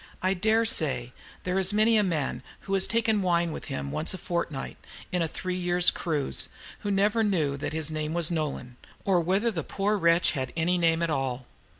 I 0.23 0.33
dare 0.33 0.65
say 0.65 1.13
there 1.43 1.59
is 1.59 1.73
many 1.73 1.95
a 1.95 2.01
man 2.01 2.41
who 2.61 2.73
has 2.73 2.87
taken 2.87 3.21
wine 3.21 3.51
with 3.51 3.65
him 3.65 3.91
once 3.91 4.15
a 4.15 4.17
fortnight, 4.17 4.77
in 5.11 5.21
a 5.21 5.27
three 5.27 5.53
years' 5.55 5.91
cruise, 5.91 6.49
who 6.79 6.89
never 6.89 7.23
knew 7.23 7.55
that 7.57 7.71
his 7.71 7.91
name 7.91 8.15
was 8.15 8.31
"Nolan," 8.31 8.77
or 9.05 9.21
whether 9.21 9.51
the 9.51 9.63
poor 9.63 9.99
wretch 9.99 10.31
had 10.31 10.51
any 10.57 10.79
name 10.79 11.03
at 11.03 11.11
all. 11.11 11.45